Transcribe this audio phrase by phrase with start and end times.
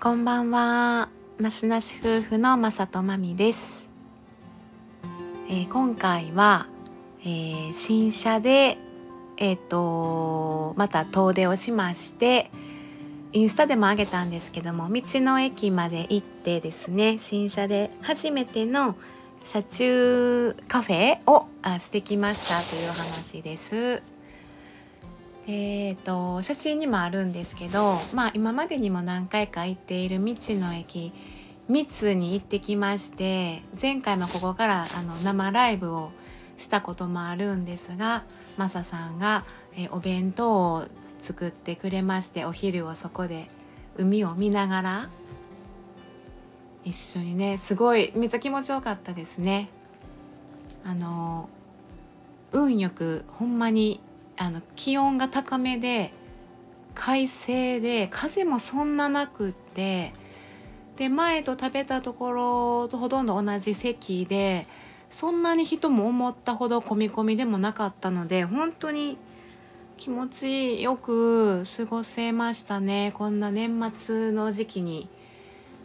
[0.00, 1.08] こんばんは。
[1.40, 3.88] なしなし夫婦のまさとまみです。
[5.48, 6.68] えー今回は、
[7.22, 8.78] えー新車で、
[9.38, 12.52] えっ、と、また遠出をしまして、
[13.32, 18.94] インスタでもあげたんですけども、道の駅まで行ってですね、新車で初めての
[19.42, 24.17] 車中カフェをあしてきましたというお話です。
[25.50, 31.10] えー、と写真にもあるんですけど、まあ、今までにも何回か行っている道の駅
[31.70, 36.10] 三つに行ってきまして前回もここからあの生ライブを
[36.58, 38.24] したこともあるんですが
[38.58, 39.44] マサさんが、
[39.76, 40.84] えお弁当を
[41.20, 43.46] 作ってくれましてお昼をそこで
[43.96, 45.08] 海を見ながら
[46.84, 49.70] 一緒にねすごいめっちゃ気持ちよかったですね。
[50.84, 51.48] あの
[52.52, 54.00] 運よくほんまに
[54.38, 56.12] あの気温が高めで
[56.94, 60.12] 快晴で風もそんななくって
[60.96, 64.66] で前と食べたところとほとんど同じ席で
[65.10, 69.16] そんなに人も思ったほど混み込みでもなかったので本当に
[69.96, 73.12] 気持ちよく過ごせましたね。
[73.14, 75.08] こんな年末の時期に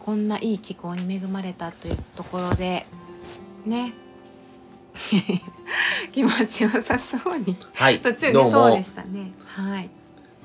[0.00, 2.84] こんないい気候に恵まれたというところで
[3.64, 3.94] ね。
[6.12, 7.56] 気持ちよさそうに。
[7.74, 8.82] はい、途中でそうで。
[8.82, 9.32] したね。
[9.46, 9.90] はい。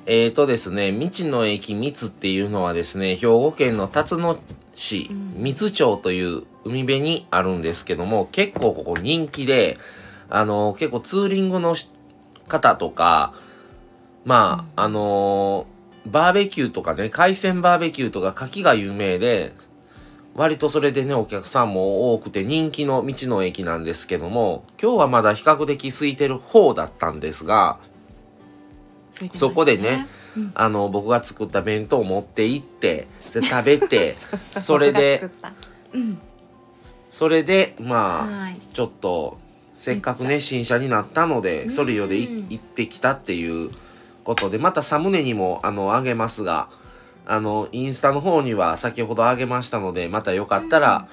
[0.06, 4.38] えーとですね、道の駅三つっていうのはですね、兵庫県の辰野
[4.76, 5.34] 市うん。
[5.38, 9.78] 三つ町という海辺にあるんですけども、結構ここ人気で、
[10.30, 11.90] あの、結構ツーリングのし
[12.48, 13.34] 方とか、
[14.26, 15.76] まあ、あのー
[16.08, 19.54] バーベキューとかね、海鮮バーベキューとか牡蠣が有名で、
[20.36, 27.78] 割とそれでね、お客さんも多くて人気の道の駅なんですけども、今日はまだ比較的空いてる方だったんですが、
[29.12, 30.52] ついてましたそこでね、うん。
[30.54, 35.30] あの、僕が作った弁当を持って行って、で食べて、 それで
[35.94, 36.18] うん。
[37.10, 38.60] それで、まあ、はい。
[38.74, 39.38] ちょっと、
[39.74, 41.70] せっかくね、新車になったので、うん。
[41.70, 43.72] ソリオでい行ってきたっていう
[44.26, 46.68] ことで、またサムネにも、あの、あげますが、
[47.26, 51.08] あの、インスタの方には先ほどあげましたので、またよかったら、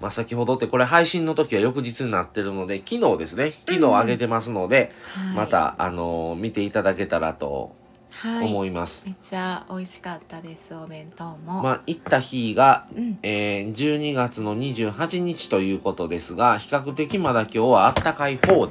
[0.00, 5.36] まあ、先ほどってこれ配信の時は翌日になってるので、昨日ですね、昨日あげてますので、はい。
[5.36, 7.74] また、あの見ていただけたらと
[8.10, 8.46] はい。
[8.46, 9.06] 思います。
[9.06, 13.18] めっちゃ美味しかったですお弁当も、まあ、行った日が、うん。
[13.22, 18.68] えー12月の28日ということですが、比較的まだ今日はあったかい方、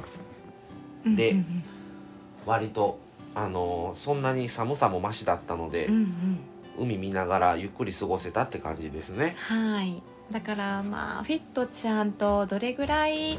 [1.06, 1.62] でうんうん
[2.46, 2.98] 割と、
[3.34, 6.38] あのーそんなに寒さもマシだったので、うんうん
[6.80, 9.34] 海見ながらゆっくり過ごせたって感じですね。
[9.38, 10.02] はい
[10.32, 13.38] だからまあフィットちゃんとどれぐらい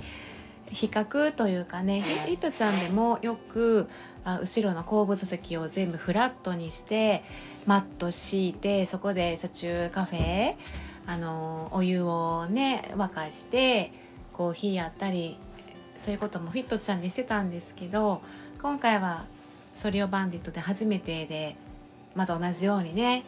[0.72, 3.88] 比較というかねフィットちゃんでもよく
[4.24, 7.24] あ後ろの後部座席を全部フラットにして
[7.66, 10.56] マット敷いてそこで車中カフェ
[11.08, 13.92] あのお湯をね沸かして
[14.34, 15.38] コーヒーやったり
[15.98, 18.22] そういうこともフィットちゃんでしてたんですけど
[18.62, 19.26] 今回は
[19.74, 21.56] ソリオバンディットで初めてで
[22.16, 23.24] また同じようにね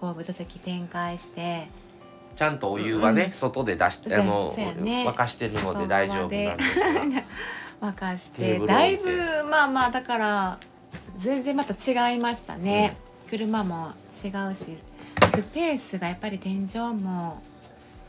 [0.00, 1.68] 後部座席展開して。
[2.36, 3.32] ちゃんとお湯はね、うん。
[3.32, 5.04] 外で出して、あの、ね。
[5.08, 7.24] 沸かしてるので大丈夫なんですが。
[7.92, 9.10] 沸かしてだいぶ
[9.48, 10.58] まあまあだから
[11.16, 12.96] 全然また違いましたね、
[13.28, 14.76] 車も違うし
[15.30, 17.40] スペースがやっぱり天井も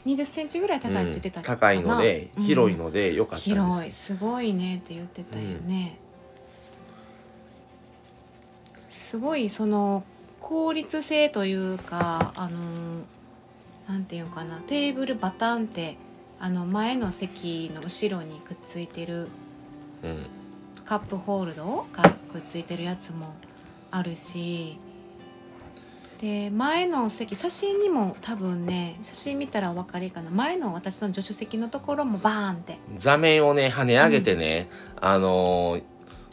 [0.05, 2.43] 2 0センチぐらい高いって言ってたうん高いので、うん。
[2.43, 3.49] 広いので良かったです。
[3.49, 5.97] 広いすごいねって言ってたよね、
[8.89, 10.03] すごいその
[10.49, 12.57] 効率性というかあの
[13.87, 15.95] なんていうかなテーブルバタンって
[16.39, 19.27] あの前の席の後ろにくっついてる
[20.01, 20.25] うん。
[20.85, 22.01] カップホールドが
[22.31, 23.35] くっついてるやつも
[23.91, 24.79] あるし
[26.17, 30.31] で前の席写真にも多分ね写真見たらお分かりかな。
[30.31, 32.79] 前の私の助手席のところもバーンって。
[32.95, 34.67] 座面をね跳ね上げてね、
[34.99, 35.83] あのー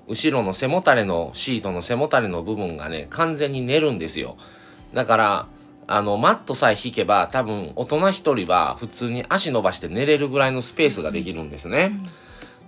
[0.08, 4.36] 後ろの背もたれのシートの背もたれの部分がね完全に寝るんですよ。
[4.94, 5.47] だから
[5.88, 11.92] あのマットさえ引けば多分大人一人は普通に足伸ばして寝れるぐらいのスペースができるんですね、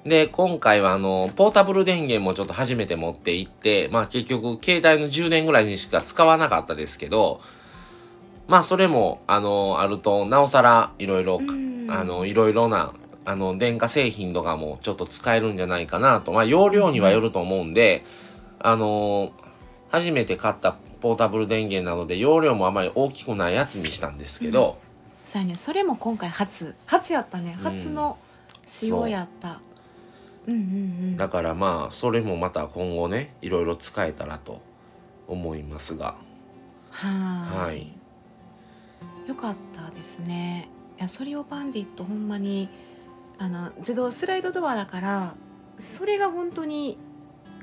[0.04, 7.40] で今回はあのポータブル電源もちょっと初めて持って行ってまあ結局携帯の充電ぐらいにしか使わなかったですけど
[8.46, 11.68] まあそれもあのあるとなおさらいろいろうん。
[11.90, 12.92] あのいろいろな
[13.28, 16.32] あの電化製品とかもちょっと使えるんじゃないかなと。
[16.32, 18.02] まあ容量にはよると思うんで、
[18.58, 19.32] あの
[19.90, 20.72] 初めて買った
[21.02, 24.78] ポータブル電源なので容量もあまり大きくないやつにしたんですけど、
[25.26, 25.56] そうやね。
[25.56, 26.74] それも今回初。
[26.86, 27.54] 初やったね。
[27.58, 27.64] うん。
[27.64, 28.16] 初の
[28.64, 29.60] 使用やった、
[30.46, 30.50] う。
[30.50, 31.16] ん、うんうん。
[31.18, 34.62] だからまあそれもまた今後ねいろいろ使えたらと
[35.26, 36.14] 思いますが。
[36.92, 37.92] はーはい。
[39.28, 40.70] よかったですね。
[40.98, 42.70] いやソリオバンディットほんまに
[43.38, 45.34] あの自動スライドドアだから
[45.78, 46.98] それが本当に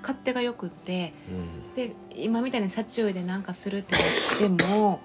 [0.01, 1.73] 勝手がよくってうん。
[1.73, 3.95] で今みたいに車中でなんかするって
[4.39, 5.01] 言っても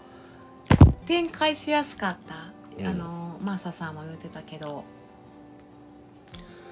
[1.06, 2.87] 展開しやすかった、うん。
[2.87, 4.84] あのマーサさんも言ってたけど。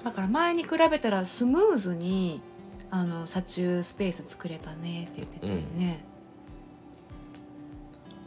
[0.05, 2.41] だから前に比べたらスムーズに
[2.91, 6.05] あの車中スペース作れたねって言ってたよね、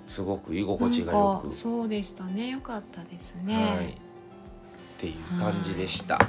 [0.06, 1.54] すごく居心地がよく。
[1.54, 2.50] そうでしたね。
[2.50, 3.96] よかったですはい
[5.02, 6.16] っねていう感じでした。
[6.16, 6.22] は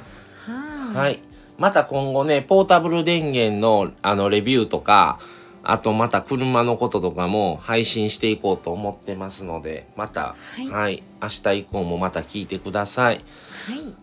[0.93, 1.19] いはい。
[1.57, 5.19] また今後ね、ポータブル電源のあのレビューとか、
[5.63, 13.15] あとまた車のこととかも配信していこうと思ってますので、また、はいはい、明日以降もまた聞いてください。
[13.15, 13.23] はい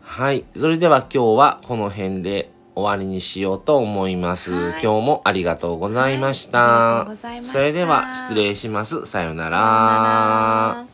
[0.00, 0.44] はい。
[0.56, 4.52] それでは今日はこの辺で終わりにしようと思います。
[4.52, 6.58] はい今日もありがとうございました。
[6.60, 9.04] はいありがとうございましたそれでは失礼します。
[9.04, 10.89] さようなら